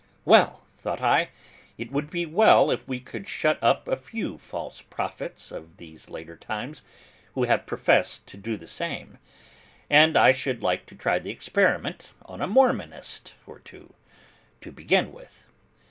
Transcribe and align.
'Well!' 0.25 0.65
thought 0.79 0.99
I, 0.99 1.29
'it 1.77 1.91
would 1.91 2.09
be 2.09 2.25
well 2.25 2.71
if 2.71 2.87
we 2.87 2.99
could 2.99 3.27
shut 3.27 3.61
up 3.61 3.87
a 3.87 3.95
few 3.95 4.39
false 4.39 4.81
prophets 4.81 5.51
of 5.51 5.77
these 5.77 6.09
later 6.09 6.35
times, 6.35 6.81
who 7.35 7.43
have 7.43 7.67
professed 7.67 8.25
to 8.29 8.37
do 8.37 8.57
the 8.57 8.65
same; 8.65 9.19
and 9.91 10.17
I 10.17 10.31
should 10.31 10.63
like 10.63 10.87
to 10.87 10.95
try 10.95 11.19
the 11.19 11.29
experiment 11.29 12.09
on 12.25 12.41
a 12.41 12.47
Mormonist 12.47 13.35
or 13.45 13.59
two 13.59 13.93
to 14.61 14.71
begin 14.71 15.11
with. 15.11 15.45